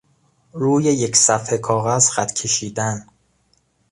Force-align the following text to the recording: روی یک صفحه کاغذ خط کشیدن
روی 0.53 0.83
یک 0.83 1.15
صفحه 1.15 1.57
کاغذ 1.57 2.09
خط 2.09 2.33
کشیدن 2.33 3.07